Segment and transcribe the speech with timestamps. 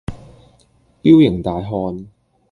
[1.03, 2.07] 彪形大漢